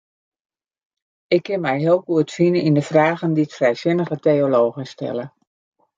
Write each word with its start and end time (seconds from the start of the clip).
Ik 1.35 1.43
kin 1.43 1.61
my 1.65 1.75
heel 1.83 1.99
goed 2.07 2.31
fine 2.37 2.59
yn 2.67 2.77
de 2.79 2.83
fragen 2.91 3.31
dy't 3.37 3.55
frijsinnige 3.59 4.17
teologen 4.25 4.85
stelle. 4.95 5.25